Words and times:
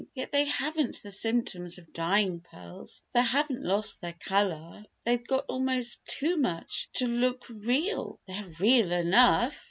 Yet 0.15 0.31
they 0.31 0.45
haven't 0.45 1.03
the 1.03 1.11
symptoms 1.11 1.77
of 1.77 1.93
'dying' 1.93 2.39
pearls. 2.39 3.03
They 3.13 3.21
haven't 3.21 3.61
lost 3.61 4.01
their 4.01 4.13
colour. 4.13 4.83
They've 5.03 5.23
got 5.27 5.45
almost 5.47 6.03
too 6.05 6.37
much 6.37 6.89
to 6.93 7.05
look 7.07 7.45
real." 7.47 8.19
"They're 8.25 8.49
real 8.59 8.91
enough!" 8.93 9.55